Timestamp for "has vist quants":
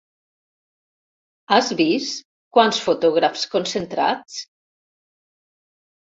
1.57-2.79